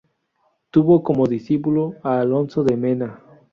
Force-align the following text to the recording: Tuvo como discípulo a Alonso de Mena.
Tuvo 0.71 1.03
como 1.03 1.27
discípulo 1.27 1.93
a 2.01 2.21
Alonso 2.21 2.63
de 2.63 2.75
Mena. 2.75 3.21